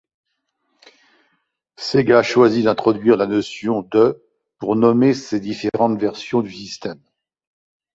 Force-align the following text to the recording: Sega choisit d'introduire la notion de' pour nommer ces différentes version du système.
Sega 1.77 2.23
choisit 2.23 2.63
d'introduire 2.63 3.17
la 3.17 3.27
notion 3.27 3.83
de' 3.83 4.19
pour 4.57 4.75
nommer 4.75 5.13
ces 5.13 5.39
différentes 5.39 6.01
version 6.01 6.41
du 6.41 6.51
système. 6.51 6.99